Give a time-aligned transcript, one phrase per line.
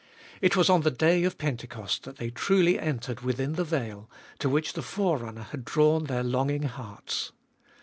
[0.41, 4.49] It was on the day of Pentecost that they truly entered within the veil, to
[4.49, 7.31] which the Forerunner had drawn their longing hearts.